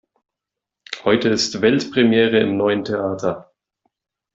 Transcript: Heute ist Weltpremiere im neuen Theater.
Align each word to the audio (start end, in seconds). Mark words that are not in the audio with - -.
Heute 1.03 1.29
ist 1.29 1.61
Weltpremiere 1.61 2.39
im 2.39 2.57
neuen 2.57 2.83
Theater. 2.83 3.51